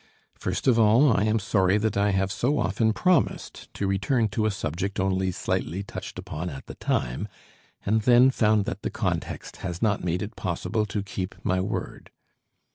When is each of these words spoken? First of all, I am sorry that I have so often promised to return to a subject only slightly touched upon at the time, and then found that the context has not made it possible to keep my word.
First 0.33 0.65
of 0.67 0.79
all, 0.79 1.13
I 1.15 1.25
am 1.25 1.37
sorry 1.37 1.77
that 1.77 1.95
I 1.95 2.09
have 2.09 2.31
so 2.31 2.57
often 2.57 2.91
promised 2.91 3.71
to 3.75 3.85
return 3.85 4.29
to 4.29 4.47
a 4.47 4.49
subject 4.49 4.99
only 4.99 5.29
slightly 5.31 5.83
touched 5.83 6.17
upon 6.17 6.49
at 6.49 6.65
the 6.65 6.73
time, 6.73 7.27
and 7.85 8.01
then 8.01 8.31
found 8.31 8.65
that 8.65 8.81
the 8.81 8.89
context 8.89 9.57
has 9.57 9.79
not 9.79 10.03
made 10.03 10.23
it 10.23 10.35
possible 10.35 10.87
to 10.87 11.03
keep 11.03 11.35
my 11.43 11.59
word. 11.61 12.09